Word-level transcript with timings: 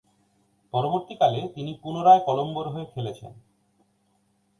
পরবর্তীকালে, 0.73 1.41
তিনি 1.55 1.71
পুনরায় 1.83 2.21
কলম্বোর 2.25 2.65
হয়ে 2.69 2.85
খেলেছেন। 2.85 3.31